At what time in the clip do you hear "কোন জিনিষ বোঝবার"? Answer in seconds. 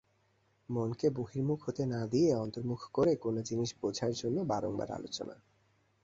3.15-4.13